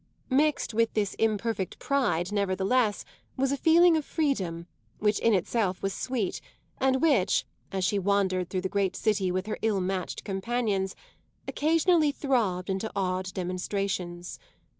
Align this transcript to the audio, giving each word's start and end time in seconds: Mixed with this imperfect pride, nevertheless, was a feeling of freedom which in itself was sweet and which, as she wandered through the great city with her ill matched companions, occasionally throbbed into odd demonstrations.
Mixed 0.31 0.73
with 0.73 0.91
this 0.95 1.13
imperfect 1.19 1.77
pride, 1.77 2.31
nevertheless, 2.31 3.05
was 3.37 3.51
a 3.51 3.55
feeling 3.55 3.95
of 3.95 4.03
freedom 4.03 4.65
which 4.97 5.19
in 5.19 5.35
itself 5.35 5.83
was 5.83 5.93
sweet 5.93 6.41
and 6.79 7.03
which, 7.03 7.45
as 7.71 7.85
she 7.85 7.99
wandered 7.99 8.49
through 8.49 8.61
the 8.61 8.67
great 8.67 8.95
city 8.95 9.31
with 9.31 9.45
her 9.45 9.59
ill 9.61 9.79
matched 9.79 10.23
companions, 10.23 10.95
occasionally 11.47 12.11
throbbed 12.11 12.67
into 12.67 12.91
odd 12.95 13.31
demonstrations. 13.35 14.39